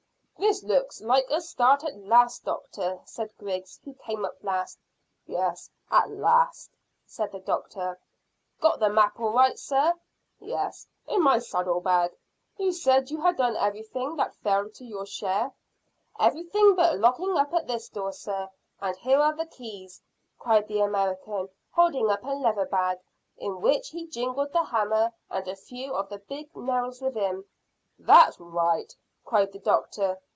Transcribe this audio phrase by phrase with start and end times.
[0.37, 4.79] "This looks like a start at last, doctor," said Griggs, who came up last.
[5.25, 6.71] "Yes, at last,"
[7.05, 7.97] said the doctor.
[8.59, 9.93] "Got the map all right, sir?"
[10.39, 12.17] "Yes, in my saddle bag.
[12.57, 15.53] You said you had done everything that fell to your share."
[16.19, 18.49] "Everything but locking up this door, sir,
[18.81, 20.01] and here are the keys,"
[20.37, 22.97] cried the American, holding up a leather bag,
[23.37, 27.45] in which he jingled the hammer and a few of the big nails within.
[27.97, 28.93] "That's right,"
[29.23, 30.19] cried the doctor.